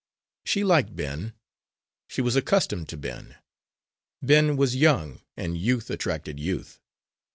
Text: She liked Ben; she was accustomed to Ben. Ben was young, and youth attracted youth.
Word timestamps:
She 0.43 0.63
liked 0.63 0.95
Ben; 0.95 1.33
she 2.07 2.23
was 2.23 2.35
accustomed 2.35 2.89
to 2.89 2.97
Ben. 2.97 3.35
Ben 4.19 4.57
was 4.57 4.75
young, 4.75 5.21
and 5.37 5.55
youth 5.59 5.91
attracted 5.91 6.39
youth. 6.39 6.79